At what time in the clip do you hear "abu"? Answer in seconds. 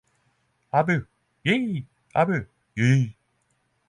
0.79-0.97, 2.19-2.37